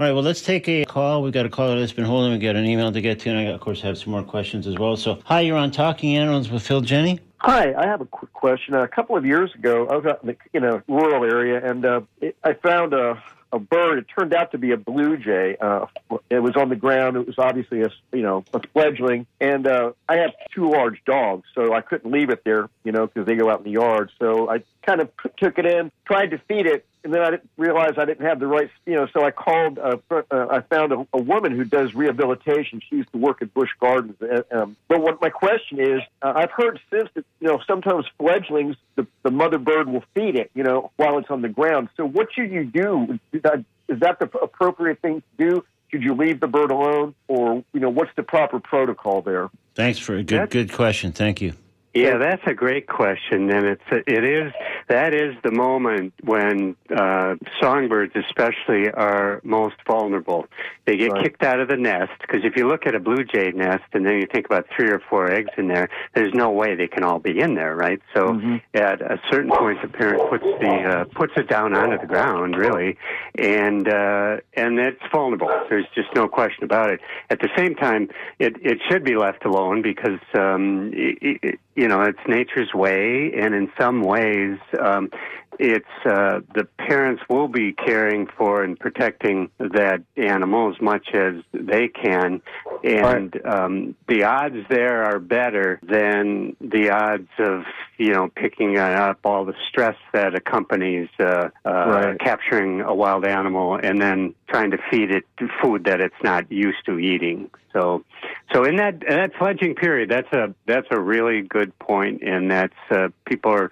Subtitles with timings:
[0.00, 1.22] All right, well, let's take a call.
[1.22, 2.32] We've got a caller that's been holding.
[2.32, 4.66] We've got an email to get to, and I, of course, have some more questions
[4.66, 4.96] as well.
[4.96, 7.20] So, hi, you're on Talking Animals with Phil Jenni.
[7.36, 8.72] Hi, I have a quick question.
[8.72, 11.84] A couple of years ago, I was out in, the, in a rural area, and
[11.84, 13.98] uh, it, I found a a bird.
[13.98, 15.56] It turned out to be a blue jay.
[15.60, 15.86] Uh,
[16.30, 17.16] it was on the ground.
[17.16, 21.48] It was obviously a you know a fledgling, and uh, I have two large dogs,
[21.54, 24.12] so I couldn't leave it there, you know, because they go out in the yard.
[24.18, 27.50] So I kind of took it in, tried to feed it, and then I didn't
[27.56, 29.06] realize I didn't have the right, you know.
[29.12, 29.78] So I called.
[29.78, 32.82] Uh, uh, I found a, a woman who does rehabilitation.
[32.88, 34.16] She used to work at Busch Gardens.
[34.20, 38.06] Uh, um, but what my question is, uh, I've heard since that you know sometimes
[38.18, 41.88] fledglings, the, the mother bird will feed it, you know, while it's on the ground.
[41.96, 43.18] So what should you do?
[43.32, 45.64] Is that the appropriate thing to do?
[45.90, 49.50] Should you leave the bird alone, or you know, what's the proper protocol there?
[49.74, 51.12] Thanks for a good good question.
[51.12, 51.54] Thank you.
[51.92, 54.52] Yeah, that's a great question, and it's it is
[54.88, 60.46] that is the moment when uh, songbirds, especially, are most vulnerable.
[60.84, 61.24] They get right.
[61.24, 64.06] kicked out of the nest because if you look at a blue jay nest and
[64.06, 67.02] then you think about three or four eggs in there, there's no way they can
[67.02, 68.00] all be in there, right?
[68.14, 68.56] So mm-hmm.
[68.74, 72.56] at a certain point, the parent puts the uh, puts it down onto the ground,
[72.56, 72.98] really,
[73.36, 75.50] and uh, and it's vulnerable.
[75.68, 77.00] There's just no question about it.
[77.30, 81.88] At the same time, it it should be left alone because um, it, it, you
[81.88, 85.08] know, it's nature's way, and in some ways, um,
[85.58, 91.34] it's uh, the parents will be caring for and protecting that animal as much as
[91.52, 92.40] they can,
[92.84, 93.46] and right.
[93.46, 97.64] um, the odds there are better than the odds of
[97.98, 102.20] you know picking up all the stress that accompanies uh, uh, right.
[102.20, 105.24] capturing a wild animal and then trying to feed it
[105.62, 107.50] food that it's not used to eating.
[107.72, 108.04] So,
[108.52, 112.74] so in that that fledging period, that's a that's a really good point, and that's
[112.90, 113.70] uh, people are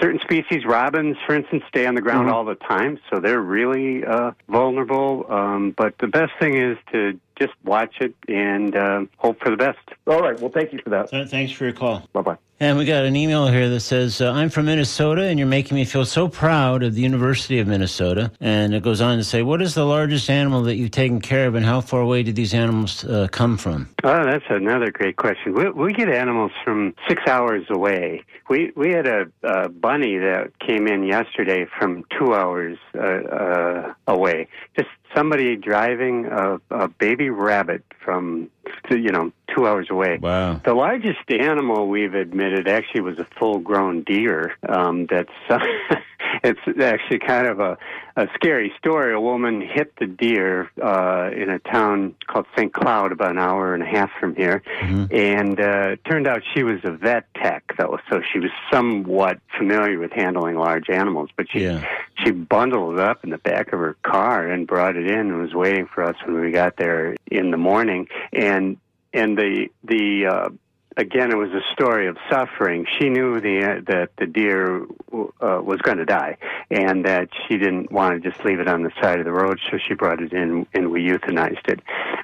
[0.00, 2.34] certain species, robins, for instance, stay on the ground mm-hmm.
[2.34, 5.26] all the time, so they're really uh, vulnerable.
[5.28, 9.56] Um, but the best thing is to just watch it and uh, hope for the
[9.56, 9.78] best.
[10.06, 10.38] All right.
[10.40, 11.10] Well, thank you for that.
[11.30, 12.08] Thanks for your call.
[12.12, 12.36] Bye bye.
[12.58, 15.74] And we got an email here that says, uh, I'm from Minnesota, and you're making
[15.74, 18.32] me feel so proud of the University of Minnesota.
[18.40, 21.48] And it goes on to say, What is the largest animal that you've taken care
[21.48, 23.90] of, and how far away did these animals uh, come from?
[24.04, 25.52] Oh, that's another great question.
[25.52, 28.24] We, we get animals from six hours away.
[28.48, 33.94] We, we had a, a bunny that came in yesterday from two hours uh, uh
[34.06, 34.48] away.
[34.78, 38.50] Just somebody driving a, a baby rabbit from
[38.90, 40.18] you know two hours away.
[40.18, 40.60] Wow!
[40.64, 44.56] The largest animal we've admitted actually was a full-grown deer.
[44.68, 45.32] Um, that's
[46.44, 47.78] it's actually kind of a,
[48.16, 49.12] a scary story.
[49.12, 52.72] A woman hit the deer uh, in a town called St.
[52.72, 55.14] Cloud, about an hour and a half from here, mm-hmm.
[55.14, 59.98] and uh, turned out she was a vet tech, though, so she was somewhat familiar
[59.98, 61.28] with handling large animals.
[61.36, 61.86] But she yeah.
[62.24, 65.40] she bundled it up in the back of her car and brought it in and
[65.40, 68.78] was waiting for us when we got there in the morning, and
[69.12, 70.48] and the the uh,
[70.96, 72.86] again, it was a story of suffering.
[72.98, 76.36] She knew the uh, that the deer uh, was going to die,
[76.70, 79.60] and that she didn't want to just leave it on the side of the road.
[79.70, 81.80] So she brought it in, and we euthanized it.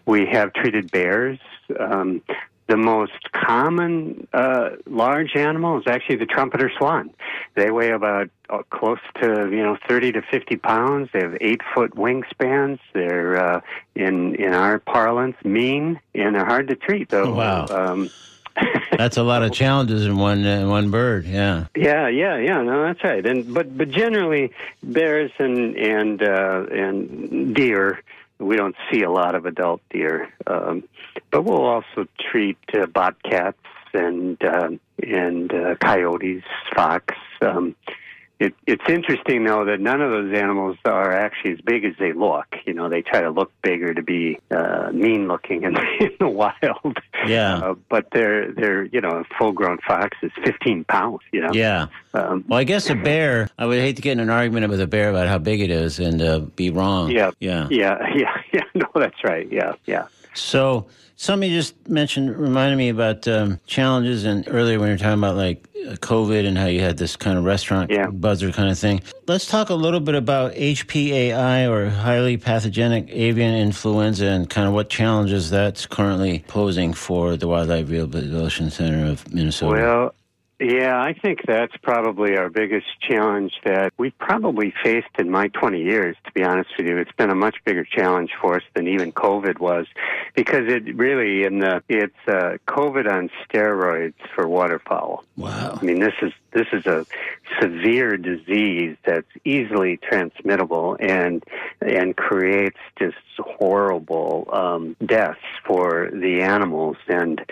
[0.07, 1.39] We have treated bears.
[1.79, 2.23] Um,
[2.69, 7.11] the most common uh, large animal is actually the trumpeter swan.
[7.55, 11.11] They weigh about uh, close to you know thirty to fifty pounds.
[11.13, 12.79] They have eight foot wingspans.
[12.95, 13.61] They're uh,
[13.95, 17.11] in in our parlance mean and they're hard to treat.
[17.11, 17.35] Though.
[17.35, 17.67] Wow.
[17.67, 18.11] Um,
[18.97, 21.25] that's a lot of challenges in one uh, one bird.
[21.25, 21.67] Yeah.
[21.77, 22.63] Yeah, yeah, yeah.
[22.63, 23.25] No, that's right.
[23.25, 24.53] And but but generally,
[24.83, 28.03] bears and and uh, and deer.
[28.39, 30.83] We don't see a lot of adult deer, um,
[31.31, 33.57] but we'll also treat uh, bobcats
[33.95, 34.71] and uh,
[35.01, 36.43] and uh, coyotes,
[36.75, 37.15] fox.
[37.41, 37.77] Um,
[38.43, 42.13] it, it's interesting though that none of those animals are actually as big as they
[42.13, 42.47] look.
[42.67, 46.29] You know, they try to look bigger to be uh, mean looking in, in the
[46.43, 46.99] wild.
[47.27, 47.59] Yeah.
[47.59, 51.21] Uh, but they're they're you know a full grown fox is 15 pounds.
[51.33, 51.53] You know.
[51.53, 51.87] Yeah.
[52.15, 53.49] Um, well, I guess a bear.
[53.57, 55.71] I would hate to get in an argument with a bear about how big it
[55.71, 57.11] is and uh, be wrong.
[57.11, 57.31] Yeah.
[57.39, 57.69] Yeah.
[57.71, 57.99] Yeah.
[58.15, 58.43] Yeah.
[58.53, 58.63] Yeah.
[58.75, 59.51] No, that's right.
[59.51, 59.75] Yeah.
[59.87, 60.07] Yeah.
[60.35, 60.87] So
[61.17, 65.37] somebody just mentioned, reminded me about um, challenges, and earlier when you were talking about
[65.37, 68.07] like COVID and how you had this kind of restaurant yeah.
[68.07, 69.03] buzzer kind of thing.
[69.27, 74.75] Let's talk a little bit about HPAI or highly pathogenic avian influenza and kind of
[74.75, 79.81] what challenges that's currently posing for the Wildlife Rehabilitation Center of Minnesota.
[79.81, 80.15] Well,
[80.63, 85.83] Yeah, I think that's probably our biggest challenge that we've probably faced in my 20
[85.83, 86.99] years, to be honest with you.
[86.99, 89.89] It's been a much bigger challenge for us than even COVID was
[90.37, 95.25] because it really, in the, it's uh, COVID on steroids for waterfowl.
[95.37, 95.81] Wow.
[95.83, 97.07] I mean, this is, this is a
[97.61, 101.43] severe disease that's easily transmittable and,
[101.81, 106.99] and creates just horrible um, deaths for the animals.
[107.09, 107.45] And,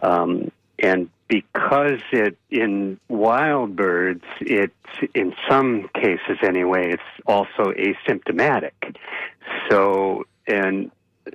[0.00, 4.72] um, and because it in wild birds it's
[5.14, 8.72] in some cases anyway it's also asymptomatic.
[9.68, 10.90] So and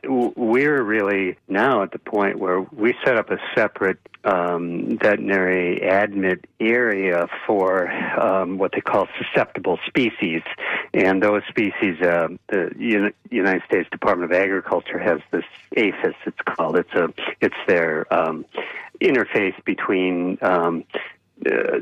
[0.07, 6.45] we're really now at the point where we set up a separate um, veterinary admit
[6.59, 10.43] area for um, what they call susceptible species,
[10.93, 15.45] and those species, uh, the United States Department of Agriculture has this
[15.77, 16.15] APHIS.
[16.25, 16.77] It's called.
[16.77, 17.13] It's a.
[17.41, 18.45] It's their um,
[19.01, 20.83] interface between um,
[21.45, 21.79] uh,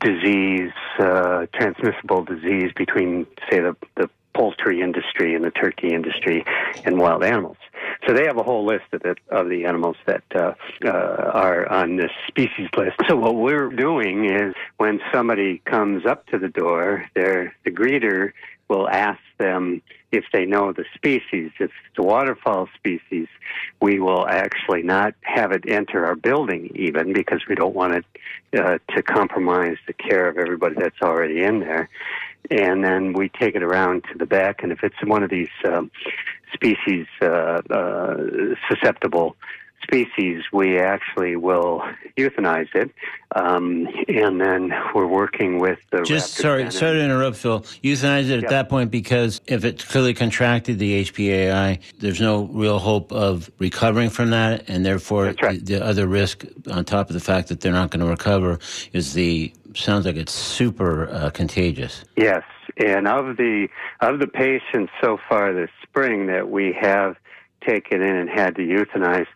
[0.00, 6.44] disease, uh, transmissible disease between, say, the, the poultry industry and the turkey industry
[6.84, 7.56] and wild animals.
[8.06, 10.54] So they have a whole list of the, of the animals that uh,
[10.84, 12.96] uh, are on this species list.
[13.08, 18.32] So what we're doing is when somebody comes up to the door, the greeter
[18.68, 21.50] will ask them if they know the species.
[21.58, 23.28] If it's a waterfowl species,
[23.80, 28.04] we will actually not have it enter our building even because we don't want it
[28.58, 31.88] uh, to compromise the care of everybody that's already in there.
[32.50, 35.48] And then we take it around to the back, and if it's one of these
[35.66, 35.90] um,
[36.52, 38.16] species uh, uh,
[38.68, 39.36] susceptible
[39.84, 41.82] species, we actually will
[42.16, 42.90] euthanize it,
[43.34, 46.02] um, and then we're working with the.
[46.02, 47.60] Just sorry, sorry to interrupt, Phil.
[47.82, 52.78] Euthanize it at that point because if it's clearly contracted the HPAI, there's no real
[52.78, 55.64] hope of recovering from that, and therefore right.
[55.64, 58.58] the, the other risk, on top of the fact that they're not going to recover,
[58.92, 62.04] is the sounds like it's super uh, contagious.
[62.16, 62.42] Yes,
[62.76, 63.68] and of the
[64.00, 67.16] of the patients so far this spring that we have
[67.66, 69.26] taken in and had to euthanize,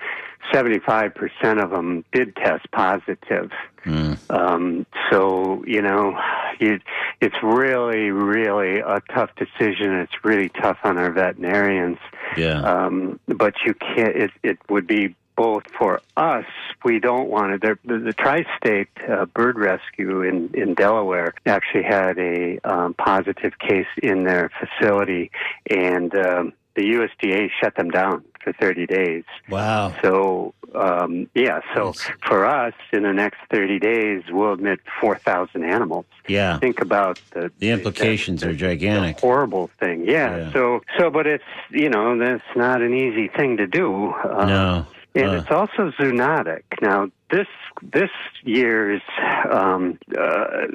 [0.53, 3.51] 75% of them did test positive.
[3.85, 4.19] Mm.
[4.31, 6.19] Um, so, you know,
[6.61, 6.81] you,
[7.21, 9.95] it's really, really a tough decision.
[9.95, 11.99] It's really tough on our veterinarians.
[12.37, 12.63] Yeah.
[12.63, 16.45] Um, but you can't, it, it would be both for us,
[16.83, 17.79] we don't want it.
[17.85, 23.87] The, the tri-state uh, bird rescue in, in Delaware actually had a um, positive case
[24.03, 25.31] in their facility,
[25.71, 29.25] and um, the USDA shut them down for 30 days.
[29.49, 29.95] Wow.
[30.03, 32.11] So, um, yeah, so nice.
[32.27, 36.07] for us, in the next 30 days, we'll admit 4,000 animals.
[36.27, 36.59] Yeah.
[36.59, 39.19] Think about the the implications the, are gigantic.
[39.19, 40.05] horrible thing.
[40.07, 40.37] Yeah.
[40.37, 40.53] yeah.
[40.53, 44.13] So, so, but it's you know that's not an easy thing to do.
[44.13, 44.87] Uh, no
[45.19, 45.35] and uh.
[45.35, 46.63] it's also zoonotic.
[46.81, 47.47] Now, this
[47.83, 48.11] this
[48.43, 49.03] year's,
[49.51, 50.67] um, uh,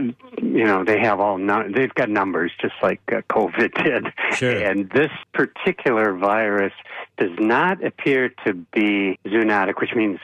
[0.42, 4.63] you know, they have all no- they've got numbers just like uh, COVID did, sure.
[4.63, 6.74] and this particular virus
[7.18, 10.19] does not appear to be zoonotic, which means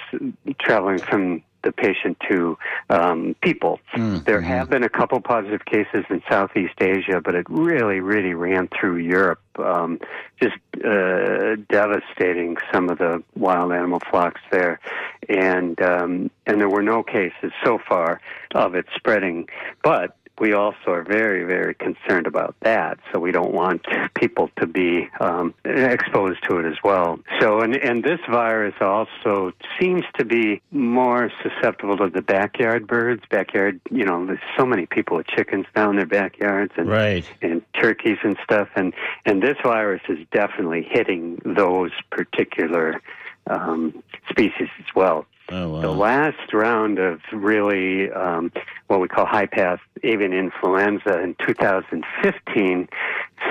[0.60, 2.58] traveling from the patient to
[2.90, 3.80] um, people.
[3.96, 4.24] Mm-hmm.
[4.26, 8.68] There have been a couple positive cases in Southeast Asia, but it really, really ran
[8.68, 10.00] through Europe, um,
[10.42, 14.80] just uh, devastating some of the wild animal flocks there.
[15.28, 18.22] And um, and there were no cases so far
[18.56, 19.48] of it spreading,
[19.84, 23.00] but we also are very, very concerned about that.
[23.12, 27.20] So we don't want people to be um, exposed to it as well.
[27.40, 33.24] So, and, and this virus also seems to be more susceptible to the backyard birds.
[33.30, 37.26] Backyard, you know, there's so many people with chickens down their backyards and right.
[37.42, 38.70] and turkeys and stuff.
[38.76, 38.94] And
[39.26, 43.02] and this virus is definitely hitting those particular
[43.48, 45.26] um, species as well.
[45.52, 45.82] Oh, wow.
[45.82, 48.52] The last round of really um,
[48.90, 52.90] what we call high path avian influenza in 2015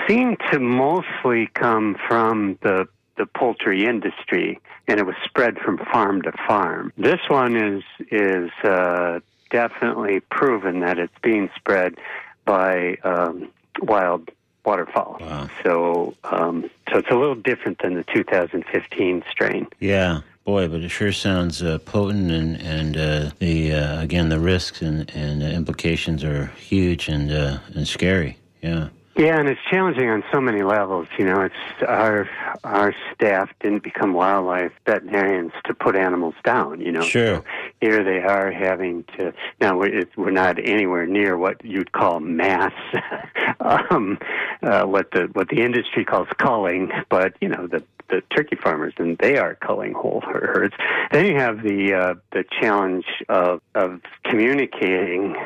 [0.06, 2.86] seemed to mostly come from the
[3.18, 6.92] the poultry industry, and it was spread from farm to farm.
[6.96, 11.96] This one is is uh, definitely proven that it's being spread
[12.44, 13.50] by um,
[13.82, 14.30] wild
[14.68, 15.16] waterfowl.
[15.20, 15.48] Wow.
[15.62, 19.66] So, um, so it's a little different than the 2015 strain.
[19.80, 20.20] Yeah.
[20.44, 24.80] Boy, but it sure sounds uh, potent, and and uh, the uh, again the risks
[24.80, 28.38] and and implications are huge and uh, and scary.
[28.62, 28.88] Yeah.
[29.18, 31.08] Yeah, and it's challenging on so many levels.
[31.18, 32.30] You know, it's our
[32.64, 36.80] our staff didn't become wildlife veterinarians to put animals down.
[36.80, 37.44] You know, sure.
[37.80, 42.72] Here they are having to now we're, we're not anywhere near what you'd call mass
[43.60, 44.18] um,
[44.62, 48.94] uh, what the what the industry calls culling but you know the the turkey farmers
[48.98, 50.74] and they are culling whole herds.
[51.12, 55.36] Then you have the uh, the challenge of of communicating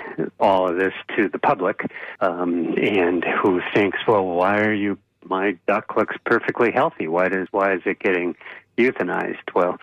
[0.41, 5.57] all of this to the public um, and who thinks well why are you my
[5.67, 7.07] duck looks perfectly healthy.
[7.07, 8.35] Why does why is it getting
[8.79, 9.55] euthanized.
[9.55, 9.79] Well,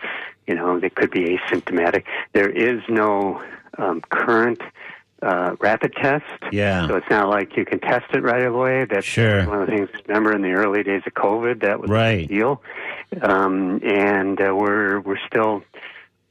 [0.46, 2.04] you know, they could be asymptomatic.
[2.32, 3.42] There is no
[3.78, 4.60] um, current
[5.22, 6.24] uh, rapid test.
[6.50, 6.86] Yeah.
[6.88, 8.86] So it's not like you can test it right away.
[8.86, 9.46] That's sure.
[9.46, 9.88] one of the things.
[10.06, 12.28] Remember in the early days of COVID, that was right.
[12.28, 12.62] the deal.
[13.22, 15.62] Um, and uh, we're we're still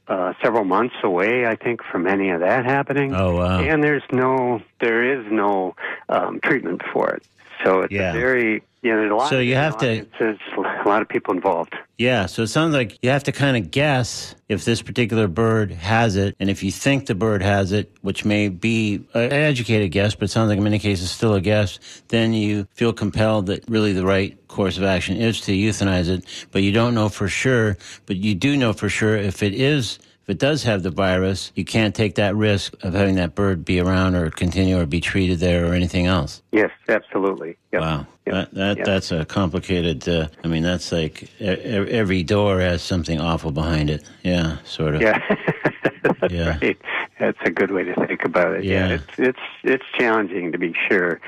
[0.08, 3.14] uh, several months away, I think, from any of that happening.
[3.14, 3.60] Oh wow!
[3.60, 5.76] And there's no there is no
[6.08, 7.22] um, treatment for it.
[7.64, 8.10] So it's yeah.
[8.10, 11.34] a very you know, there's a lot so you have to a lot of people
[11.34, 11.74] involved.
[11.98, 15.70] Yeah, so it sounds like you have to kind of guess if this particular bird
[15.70, 19.92] has it, and if you think the bird has it, which may be an educated
[19.92, 23.46] guess, but it sounds like in many cases still a guess, then you feel compelled
[23.46, 27.10] that really the right course of action is to euthanize it, but you don't know
[27.10, 27.76] for sure,
[28.06, 31.64] but you do know for sure if it is it does have the virus, you
[31.64, 35.40] can't take that risk of having that bird be around or continue or be treated
[35.40, 36.42] there or anything else.
[36.52, 37.56] Yes, absolutely.
[37.72, 37.82] Yep.
[37.82, 38.06] Wow.
[38.26, 38.34] Yep.
[38.34, 38.86] That, that yep.
[38.86, 40.08] that's a complicated.
[40.08, 44.04] Uh, I mean, that's like every door has something awful behind it.
[44.22, 45.02] Yeah, sort of.
[45.02, 45.18] Yeah,
[46.02, 46.58] that's yeah.
[46.60, 46.78] right.
[47.18, 48.64] That's a good way to think about it.
[48.64, 48.88] Yeah.
[48.88, 51.20] yeah, it's it's it's challenging to be sure,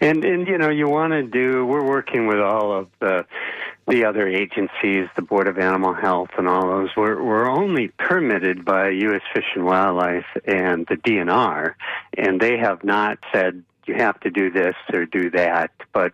[0.00, 1.66] and and you know you want to do.
[1.66, 3.26] We're working with all of the
[3.86, 6.90] the other agencies, the Board of Animal Health, and all those.
[6.96, 9.22] We're we're only permitted by U.S.
[9.34, 11.74] Fish and Wildlife and the DNR,
[12.16, 15.70] and they have not said you have to do this or do that.
[15.92, 16.12] But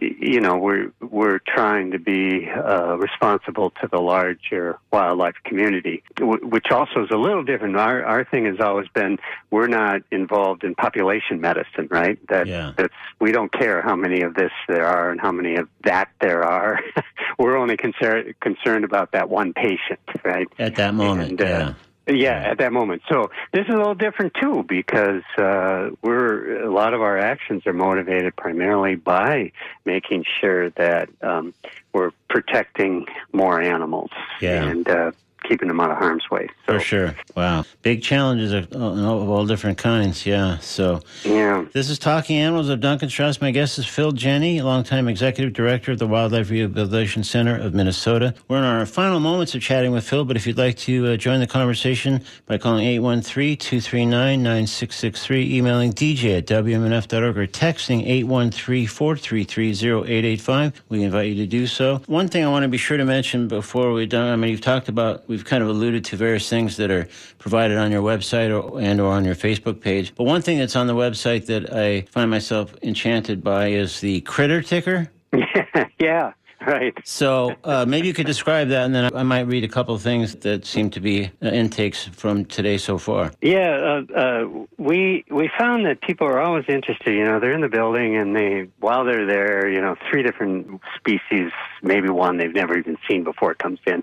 [0.00, 6.66] you know, we're we're trying to be uh, responsible to the larger wildlife community, which
[6.70, 7.76] also is a little different.
[7.76, 9.18] Our our thing has always been
[9.50, 12.18] we're not involved in population medicine, right?
[12.28, 12.72] That yeah.
[12.76, 16.10] that's we don't care how many of this there are and how many of that
[16.20, 16.78] there are.
[17.38, 20.46] we're only concerned concerned about that one patient, right?
[20.58, 21.72] At that moment, and, uh,
[22.08, 22.48] yeah.
[22.50, 23.02] At that moment.
[23.08, 27.66] So this is a little different too because uh, we're a lot of our actions
[27.66, 29.52] are motivated primarily by
[29.84, 31.54] making sure that um,
[31.92, 34.10] we're protecting more animals
[34.40, 34.64] Yeah.
[34.64, 35.12] and uh,
[35.44, 36.48] keeping them out of harm's way.
[36.66, 37.14] So, For sure.
[37.36, 37.64] Wow.
[37.82, 40.26] Big challenges of, of all different kinds.
[40.26, 40.58] Yeah.
[40.58, 41.64] So Yeah.
[41.72, 43.40] this is Talking Animals of Duncan Strauss.
[43.40, 48.34] My guest is Phil Jenni, longtime executive director of the Wildlife Rehabilitation Center of Minnesota.
[48.48, 51.16] We're in our final moments of chatting with Phil, but if you'd like to uh,
[51.16, 61.28] join the conversation by calling 813-239-9663, emailing dj at wmnf.org, or texting 813-433-0885, we invite
[61.28, 62.00] you to do so.
[62.06, 64.60] One thing I want to be sure to mention before we're done, I mean, you've
[64.60, 67.06] talked about, we've kind of alluded to various things that are
[67.38, 70.14] provided on your website or, and or on your Facebook page.
[70.16, 74.22] But one thing that's on the website that I find myself enchanted by is the
[74.22, 75.08] critter ticker.
[76.00, 76.32] yeah.
[76.68, 76.94] Right.
[77.02, 80.02] So uh, maybe you could describe that, and then I might read a couple of
[80.02, 83.32] things that seem to be uh, intakes from today so far.
[83.40, 87.14] Yeah, uh, uh, we we found that people are always interested.
[87.14, 90.82] You know, they're in the building, and they while they're there, you know, three different
[90.94, 94.02] species, maybe one they've never even seen before comes in.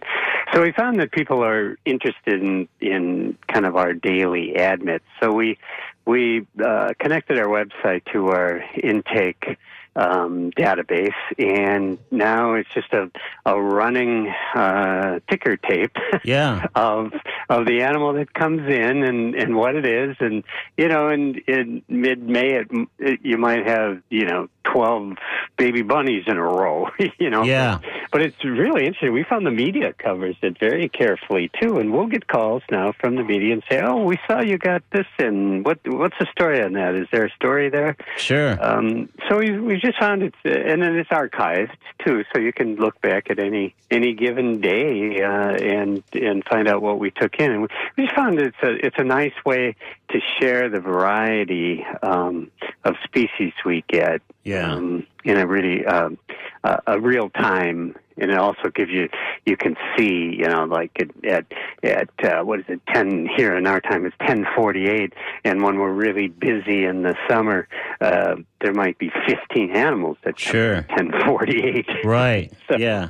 [0.52, 5.06] So we found that people are interested in in kind of our daily admits.
[5.22, 5.60] So we
[6.08, 9.56] we uh, connected our website to our intake
[9.96, 13.10] um, database, and now it's just a,
[13.46, 16.66] a running uh, ticker tape Yeah.
[16.76, 17.14] of
[17.50, 20.44] of the animal that comes in and, and what it is, and
[20.78, 22.68] you know, in in mid May, it,
[23.00, 25.14] it, you might have you know twelve
[25.58, 27.44] baby bunnies in a row, you know.
[27.44, 27.80] Yeah.
[28.16, 29.12] But it's really interesting.
[29.12, 33.18] We found the media covers it very carefully too, and we'll get calls now from
[33.18, 36.64] the media and say, "Oh, we saw you got this and What what's the story
[36.64, 36.96] on that?
[36.96, 38.58] Is there a story there?" Sure.
[38.66, 42.78] Um, so we we just found it, and then it's archived too, so you can
[42.78, 47.36] look back at any any given day uh, and and find out what we took
[47.36, 47.52] in.
[47.52, 49.76] And we, just found it's a it's a nice way
[50.12, 52.50] to share the variety um,
[52.86, 54.22] of species we get.
[54.46, 54.72] Yeah.
[54.72, 56.20] Um, in a really um,
[56.64, 59.10] uh, a real time and it also gives you
[59.46, 61.46] you can see you know like at at,
[61.84, 65.62] at uh, what is it ten here in our time it's ten forty eight and
[65.62, 67.68] when we're really busy in the summer
[68.02, 70.84] uh, there might be fifteen animals that Sure.
[70.98, 72.52] ten forty eight Right.
[72.70, 73.10] So- Yeah.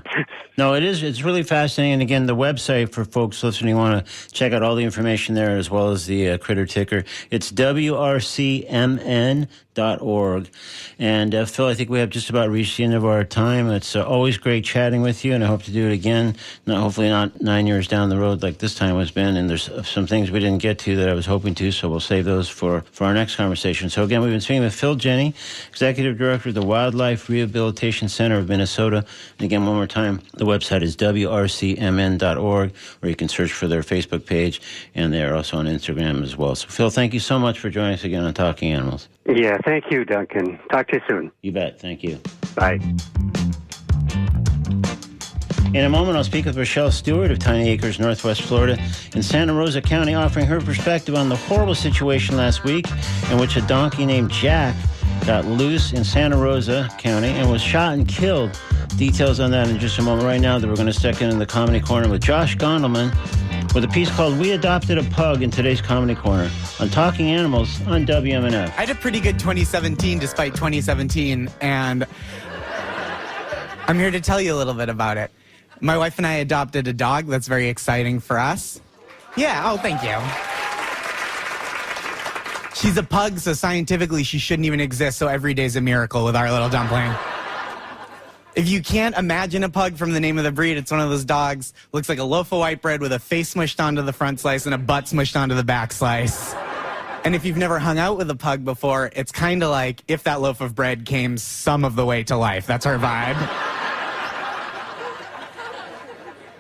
[0.58, 1.04] No, it is.
[1.04, 1.94] It's really fascinating.
[1.94, 5.58] And again, the website for folks listening want to check out all the information there
[5.58, 7.04] as well as the uh, critter ticker.
[7.30, 8.70] It's wrcmn.org.
[10.98, 13.70] And uh, Phil, I think we have just about reached the end of our time.
[13.70, 16.36] It's uh, always great chatting chatting with you, and I hope to do it again.
[16.66, 19.36] Not hopefully not nine years down the road like this time has been.
[19.36, 22.00] And there's some things we didn't get to that I was hoping to, so we'll
[22.00, 23.90] save those for for our next conversation.
[23.90, 25.34] So again, we've been speaking with Phil Jenni,
[25.70, 29.06] Executive Director of the Wildlife Rehabilitation Center of Minnesota.
[29.38, 33.82] And again, one more time, the website is wrcmn.org, where you can search for their
[33.82, 34.62] Facebook page,
[34.94, 36.56] and they're also on Instagram as well.
[36.56, 39.10] So Phil, thank you so much for joining us again on Talking Animals.
[39.28, 40.60] Yeah, thank you, Duncan.
[40.72, 41.32] Talk to you soon.
[41.42, 41.80] You bet.
[41.80, 42.20] Thank you.
[42.56, 42.80] Bye.
[45.74, 48.78] In a moment, I'll speak with Rochelle Stewart of Tiny Acres, Northwest Florida,
[49.14, 52.88] in Santa Rosa County, offering her perspective on the horrible situation last week
[53.30, 54.76] in which a donkey named Jack
[55.26, 58.58] got loose in Santa Rosa County and was shot and killed.
[58.98, 60.26] Details on that in just a moment.
[60.26, 63.12] Right now, that we're going to stick in the Comedy Corner with Josh Gondelman
[63.74, 67.86] with a piece called We Adopted a Pug in today's Comedy Corner on Talking Animals
[67.88, 68.68] on WMNF.
[68.68, 72.08] I had a pretty good 2017 despite 2017, and
[73.88, 75.32] I'm here to tell you a little bit about it.
[75.82, 78.82] My wife and I adopted a dog that's very exciting for us.
[79.36, 80.16] Yeah, oh, thank you.
[82.76, 86.36] She's a pug, so scientifically she shouldn't even exist, so every day's a miracle with
[86.36, 87.14] our little dumpling.
[88.56, 91.10] If you can't imagine a pug from the name of the breed, it's one of
[91.10, 91.74] those dogs.
[91.92, 94.66] Looks like a loaf of white bread with a face smushed onto the front slice
[94.66, 96.54] and a butt smushed onto the back slice.
[97.26, 100.24] And if you've never hung out with a pug before, it's kind of like if
[100.24, 102.66] that loaf of bread came some of the way to life.
[102.66, 103.65] That's her vibe.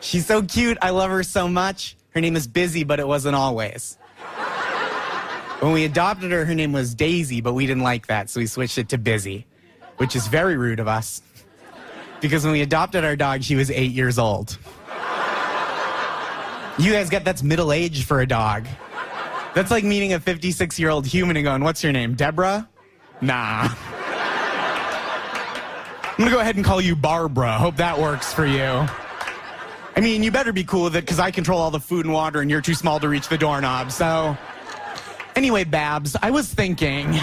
[0.05, 0.77] She's so cute.
[0.83, 1.97] I love her so much.
[2.11, 3.97] Her name is Busy, but it wasn't always.
[5.61, 8.45] When we adopted her, her name was Daisy, but we didn't like that, so we
[8.45, 9.47] switched it to Busy,
[9.97, 11.23] which is very rude of us
[12.21, 14.59] because when we adopted our dog, she was eight years old.
[16.77, 18.67] You guys get that's middle age for a dog.
[19.55, 22.13] That's like meeting a 56 year old human and going, What's your name?
[22.13, 22.69] Deborah?
[23.21, 23.69] Nah.
[26.11, 27.53] I'm gonna go ahead and call you Barbara.
[27.53, 28.87] Hope that works for you.
[29.95, 32.13] I mean, you better be cool with it because I control all the food and
[32.13, 33.91] water and you're too small to reach the doorknob.
[33.91, 34.37] So,
[35.35, 37.13] anyway, Babs, I was thinking.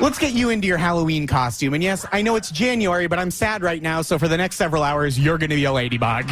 [0.00, 1.72] Let's get you into your Halloween costume.
[1.72, 4.56] And yes, I know it's January, but I'm sad right now, so for the next
[4.56, 6.28] several hours, you're going to be a ladybug.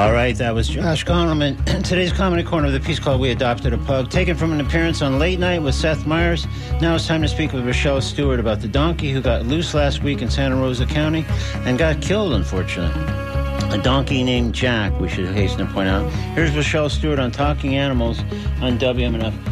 [0.00, 1.62] All right, that was Josh Gondelman.
[1.84, 5.02] Today's Comedy Corner, of the piece called We Adopted a Pug, taken from an appearance
[5.02, 6.46] on Late Night with Seth Meyers.
[6.80, 10.02] Now it's time to speak with Rochelle Stewart about the donkey who got loose last
[10.02, 11.26] week in Santa Rosa County
[11.66, 12.98] and got killed, unfortunately.
[13.78, 16.10] A donkey named Jack, we should hasten to point out.
[16.34, 18.20] Here's Rochelle Stewart on Talking Animals
[18.62, 19.49] on WMNF.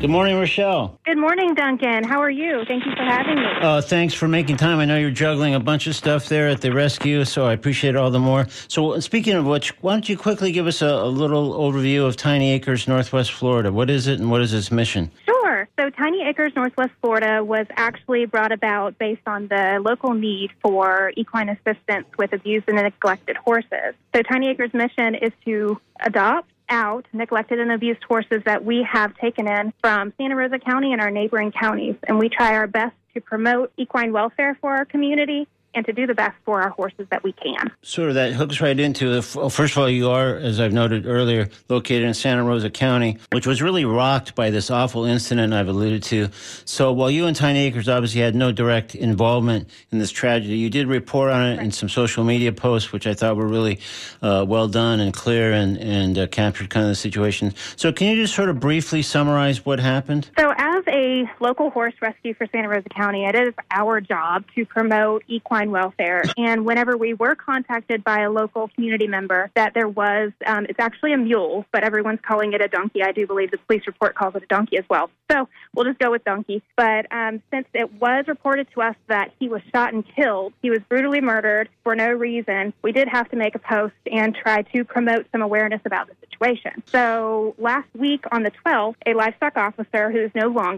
[0.00, 0.98] Good morning, Rochelle.
[1.04, 2.04] Good morning, Duncan.
[2.04, 2.64] How are you?
[2.66, 3.44] Thank you for having me.
[3.60, 4.78] Uh, thanks for making time.
[4.78, 7.90] I know you're juggling a bunch of stuff there at the rescue, so I appreciate
[7.90, 8.46] it all the more.
[8.68, 12.16] So, speaking of which, why don't you quickly give us a, a little overview of
[12.16, 13.70] Tiny Acres, Northwest Florida?
[13.70, 15.10] What is it and what is its mission?
[15.26, 15.68] Sure.
[15.78, 21.12] So, Tiny Acres, Northwest Florida was actually brought about based on the local need for
[21.14, 23.94] equine assistance with abused and neglected horses.
[24.14, 29.16] So, Tiny Acres' mission is to adopt out neglected and abused horses that we have
[29.16, 31.96] taken in from Santa Rosa County and our neighboring counties.
[32.06, 36.06] And we try our best to promote equine welfare for our community and to do
[36.06, 37.70] the best for our horses that we can.
[37.82, 41.48] Sort of that hooks right into first of all, you are, as I've noted earlier,
[41.68, 46.02] located in Santa Rosa County, which was really rocked by this awful incident I've alluded
[46.04, 46.28] to.
[46.64, 50.70] So while you and Tiny Acres obviously had no direct involvement in this tragedy, you
[50.70, 51.64] did report on it right.
[51.64, 53.80] in some social media posts, which I thought were really
[54.22, 57.54] uh, well done and clear and, and uh, captured kind of the situation.
[57.76, 60.30] So can you just sort of briefly summarize what happened?
[60.38, 64.64] So as a local horse rescue for Santa Rosa County, it is our job to
[64.64, 66.22] promote equine welfare.
[66.40, 70.78] And whenever we were contacted by a local community member that there was, um, it's
[70.78, 73.02] actually a mule, but everyone's calling it a donkey.
[73.02, 75.10] I do believe the police report calls it a donkey as well.
[75.30, 76.62] So we'll just go with donkey.
[76.76, 80.70] But um, since it was reported to us that he was shot and killed, he
[80.70, 84.62] was brutally murdered for no reason, we did have to make a post and try
[84.62, 86.82] to promote some awareness about the situation.
[86.86, 90.69] So last week on the 12th, a livestock officer who is no longer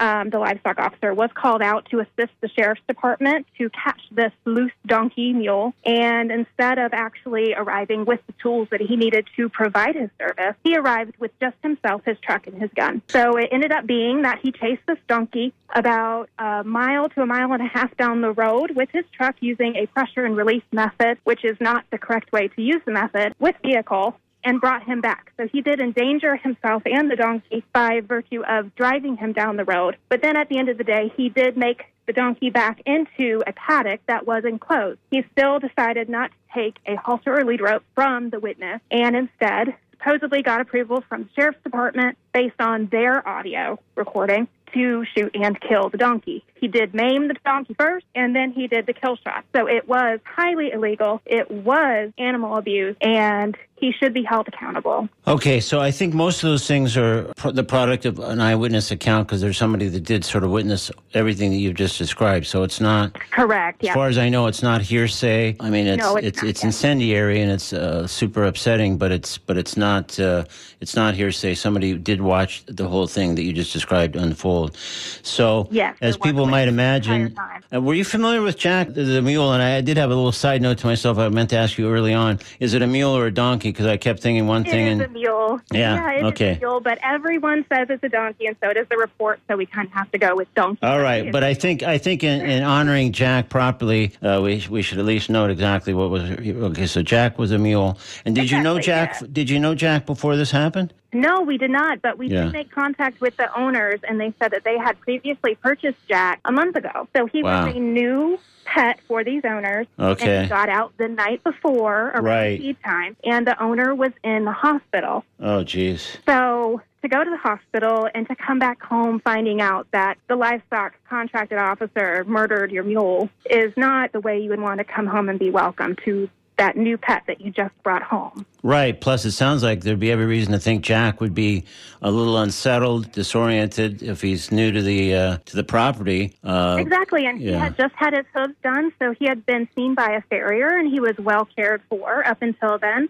[0.00, 4.32] um, the livestock officer, was called out to assist the sheriff's department to catch this
[4.44, 5.74] loose donkey mule.
[5.84, 10.56] And instead of actually arriving with the tools that he needed to provide his service,
[10.64, 13.02] he arrived with just himself, his truck, and his gun.
[13.08, 17.26] So it ended up being that he chased this donkey about a mile to a
[17.26, 20.62] mile and a half down the road with his truck using a pressure and release
[20.72, 24.84] method, which is not the correct way to use the method, with vehicle and brought
[24.84, 25.32] him back.
[25.36, 29.64] So he did endanger himself and the donkey by virtue of driving him down the
[29.64, 29.96] road.
[30.08, 33.42] But then at the end of the day, he did make the donkey back into
[33.46, 34.98] a paddock that was enclosed.
[35.10, 39.16] He still decided not to take a halter or lead rope from the witness and
[39.16, 45.34] instead supposedly got approval from the sheriff's department based on their audio recording to shoot
[45.34, 46.44] and kill the donkey.
[46.56, 49.44] He did maim the donkey first, and then he did the kill shot.
[49.54, 51.22] So it was highly illegal.
[51.24, 55.06] It was animal abuse, and he should be held accountable.
[55.26, 58.90] Okay, so I think most of those things are pro- the product of an eyewitness
[58.90, 62.46] account because there's somebody that did sort of witness everything that you've just described.
[62.46, 63.84] So it's not, Correct.
[63.84, 65.56] as far as I know, it's not hearsay.
[65.60, 66.68] I mean, it's No, it's it's it's, yeah.
[66.68, 70.44] incendiary and it's uh, super upsetting, but it's but it's not uh,
[70.80, 71.54] it's not hearsay.
[71.54, 74.78] Somebody did watch the whole thing that you just described unfold.
[75.22, 77.36] So Yes, as people might imagine,
[77.70, 79.52] uh, were you familiar with Jack the, the mule?
[79.52, 81.18] And I did have a little side note to myself.
[81.18, 83.73] I meant to ask you early on: Is it a mule or a donkey?
[83.74, 85.60] Because I kept thinking one It thing is and a mule.
[85.72, 86.54] Yeah, it is okay.
[86.54, 89.40] a mule, but everyone says it's a donkey, and so does the report.
[89.48, 90.78] So we kind of have to go with donkey.
[90.82, 94.82] All right, but I think I think in, in honoring Jack properly, uh, we we
[94.82, 96.22] should at least note exactly what was.
[96.22, 99.16] Okay, so Jack was a mule, and did you know Jack?
[99.20, 99.26] yeah.
[99.32, 100.94] Did you know Jack before this happened?
[101.14, 102.44] No, we did not, but we Yeah.
[102.44, 106.40] did make contact with the owners, and they said that they had previously purchased Jack
[106.44, 107.08] a month ago.
[107.16, 107.66] So he Wow.
[107.66, 109.86] was a new pet for these owners.
[109.98, 110.36] Okay.
[110.36, 112.58] And he got out the night before around Right.
[112.58, 115.24] feed time, and the owner was in the hospital.
[115.40, 116.18] Oh, jeez.
[116.26, 120.34] So to go to the hospital and to come back home finding out that the
[120.36, 125.06] livestock contracted officer murdered your mule is not the way you would want to come
[125.06, 128.46] home and be welcome to that new pet that you just brought home.
[128.62, 128.98] Right.
[128.98, 131.64] Plus, it sounds like there'd be every reason to think Jack would be
[132.00, 136.36] a little unsettled, disoriented if he's new to the uh, to the property.
[136.44, 139.94] Uh, Exactly, and he had just had his hooves done, so he had been seen
[139.94, 143.08] by a farrier, and he was well cared for up until then.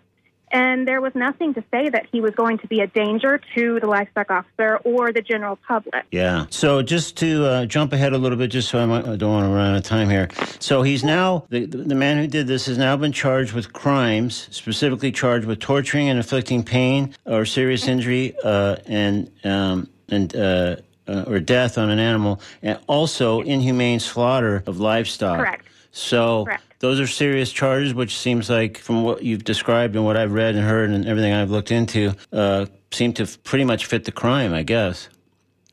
[0.54, 3.80] And there was nothing to say that he was going to be a danger to
[3.80, 6.04] the livestock officer or the general public.
[6.12, 6.46] Yeah.
[6.50, 9.32] So just to uh, jump ahead a little bit, just so I, might, I don't
[9.32, 10.28] want to run out of time here.
[10.60, 14.46] So he's now the the man who did this has now been charged with crimes,
[14.52, 20.34] specifically charged with torturing and inflicting pain or serious injury uh, and um, and.
[20.36, 25.38] Uh, uh, or death on an animal, and also inhumane slaughter of livestock.
[25.38, 25.66] Correct.
[25.96, 26.62] So Correct.
[26.80, 30.56] those are serious charges, which seems like, from what you've described and what I've read
[30.56, 34.52] and heard and everything I've looked into, uh, seem to pretty much fit the crime,
[34.52, 35.08] I guess.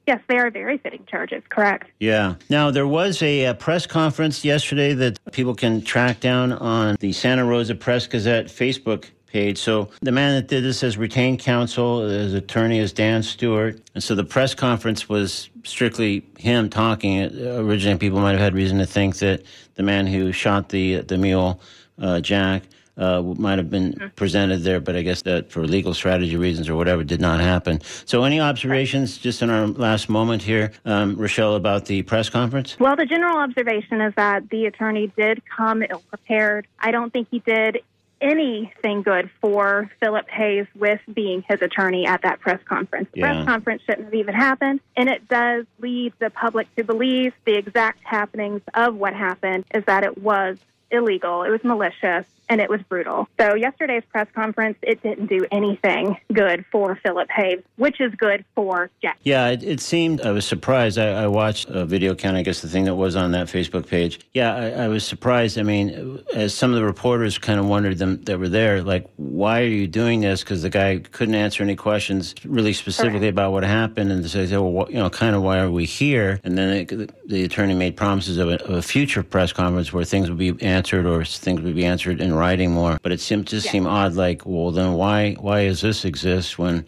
[0.05, 1.89] Yes, they are very fitting charges, correct.
[1.99, 2.35] Yeah.
[2.49, 7.13] Now, there was a, uh press conference yesterday that people can track down on the
[7.13, 9.57] Santa Rosa Press Gazette Facebook page.
[9.57, 12.07] So the man that did this has retained counsel.
[12.07, 13.81] His attorney is Dan Stewart.
[13.95, 17.23] And so the press conference was strictly him talking.
[17.45, 19.43] Originally, people might have had reason to think that
[19.75, 21.61] the man who shot the, the mule,
[21.99, 22.63] uh, Jack,
[22.97, 26.75] uh, might have been presented there, but I guess that for legal strategy reasons or
[26.75, 27.79] whatever did not happen.
[28.05, 32.77] So, any observations just in our last moment here, um, Rochelle, about the press conference?
[32.79, 36.67] Well, the general observation is that the attorney did come ill prepared.
[36.79, 37.79] I don't think he did
[38.21, 43.09] anything good for Philip Hayes with being his attorney at that press conference.
[43.13, 43.33] The Yeah.
[43.33, 47.55] press conference shouldn't have even happened, and it does lead the public to believe the
[47.55, 50.57] exact happenings of what happened is that it was
[50.91, 53.29] illegal, it was malicious, and it was brutal.
[53.39, 58.43] So yesterday's press conference, it didn't do anything good for Philip Hayes, which is good
[58.55, 59.17] for Jack.
[59.23, 60.97] Yeah, it, it seemed, I was surprised.
[60.97, 63.87] I, I watched a video count, I guess the thing that was on that Facebook
[63.87, 64.19] page.
[64.33, 65.57] Yeah, I, I was surprised.
[65.57, 69.09] I mean, as some of the reporters kind of wondered them that were there, like,
[69.15, 70.41] why are you doing this?
[70.41, 74.11] Because the guy couldn't answer any questions really specifically about what happened.
[74.11, 76.41] And they said, well, what, you know, kind of why are we here?
[76.43, 80.03] And then it, the attorney made promises of a, of a future press conference where
[80.03, 82.97] things would be answered or things would be answered in writing more.
[83.03, 86.85] But it seemed, just seemed odd, like, well, then why, why does this exist when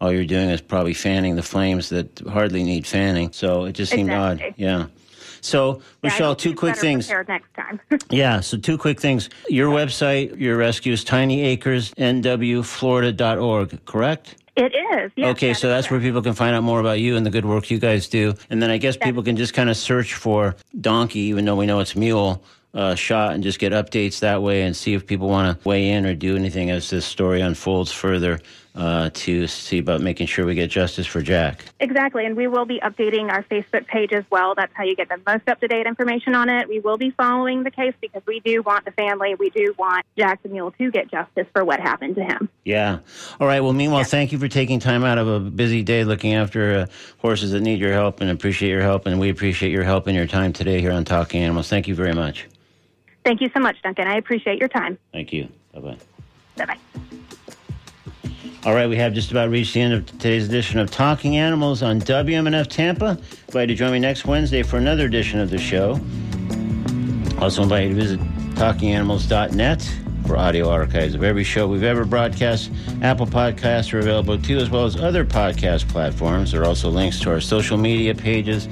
[0.00, 3.32] all you're doing is probably fanning the flames that hardly need fanning.
[3.32, 4.42] So it just seemed odd.
[4.56, 4.86] Yeah.
[5.40, 7.08] So, Yeah, Michelle, two quick things.
[7.28, 7.80] next time.
[8.10, 9.28] Yeah, so two quick things.
[9.48, 14.36] Your website, your rescue is tinyacresnwflorida.org, correct?
[14.54, 15.10] it is.
[15.16, 17.24] Yes, okay, that so is that's where people can find out more about you and
[17.24, 18.34] the good work you guys do.
[18.50, 21.64] And then I guess people can just kind of search for donkey, even though we
[21.66, 22.44] know it's mule.
[22.74, 25.90] Uh, shot and just get updates that way and see if people want to weigh
[25.90, 28.40] in or do anything as this story unfolds further
[28.74, 31.64] uh, to see about making sure we get justice for Jack.
[31.80, 34.54] Exactly, and we will be updating our Facebook page as well.
[34.54, 36.68] That's how you get the most up to date information on it.
[36.68, 40.06] We will be following the case because we do want the family, we do want
[40.16, 42.48] Jack the Mule to get justice for what happened to him.
[42.64, 43.00] Yeah.
[43.40, 43.60] All right.
[43.60, 46.86] Well, meanwhile, thank you for taking time out of a busy day looking after uh,
[47.18, 49.06] horses that need your help and appreciate your help.
[49.06, 51.68] And we appreciate your help and your time today here on Talking Animals.
[51.68, 52.48] Thank you very much.
[53.24, 54.08] Thank you so much, Duncan.
[54.08, 54.98] I appreciate your time.
[55.12, 55.48] Thank you.
[55.72, 55.96] Bye bye.
[56.56, 56.78] Bye bye.
[58.64, 61.82] All right, we have just about reached the end of today's edition of Talking Animals
[61.82, 63.18] on WMNF Tampa.
[63.50, 65.98] Glad to join me next Wednesday for another edition of the show.
[67.40, 68.20] Also invite you to visit
[68.54, 69.82] talkinganimals.net
[70.26, 72.70] for audio archives of every show we've ever broadcast.
[73.02, 76.52] Apple Podcasts are available too, as well as other podcast platforms.
[76.52, 78.68] There are also links to our social media pages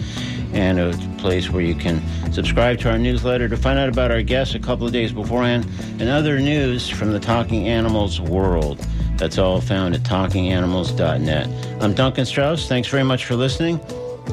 [0.53, 4.23] and a place where you can subscribe to our newsletter to find out about our
[4.23, 5.67] guests a couple of days beforehand
[5.99, 8.79] and other news from the Talking Animals world.
[9.17, 11.83] That's all found at talkinganimals.net.
[11.83, 12.69] I'm Duncan Strauss.
[12.69, 13.79] Thanks very much for listening.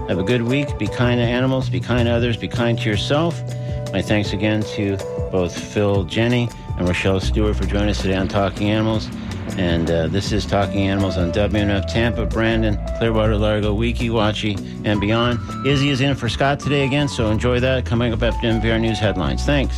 [0.08, 0.78] Have a good week.
[0.78, 3.42] Be kind to animals, be kind to others, be kind to yourself.
[3.92, 4.98] My thanks again to
[5.32, 9.10] both Phil Jenni and Rochelle Stewart for joining us today on Talking Animals.
[9.58, 15.02] And uh, this is Talking Animals on WMNF Tampa, Brandon, Clearwater, Largo, Weeki Wachee, and
[15.02, 15.40] beyond.
[15.66, 17.86] Izzy is in for Scott today again, so enjoy that.
[17.86, 19.46] Coming up after NPR News headlines.
[19.46, 19.76] Thanks.